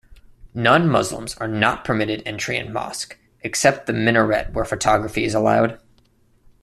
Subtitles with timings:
[0.55, 5.79] Non-Muslims are not permitted entry in mosque, except the minaret where photography is allowed.